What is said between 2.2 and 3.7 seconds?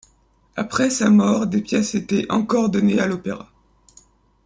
encore données à l’opéra.